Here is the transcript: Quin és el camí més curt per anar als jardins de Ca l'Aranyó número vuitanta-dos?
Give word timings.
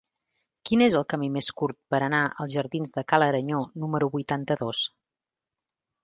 Quin 0.67 0.83
és 0.83 0.95
el 0.99 1.03
camí 1.13 1.27
més 1.33 1.49
curt 1.61 1.77
per 1.93 1.99
anar 2.05 2.21
als 2.45 2.53
jardins 2.55 2.93
de 2.95 3.03
Ca 3.13 3.19
l'Aranyó 3.23 3.59
número 3.83 4.09
vuitanta-dos? 4.17 4.81